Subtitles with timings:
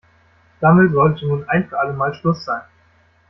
[0.61, 2.61] Damit sollte nun ein für alle Mal Schluss sein.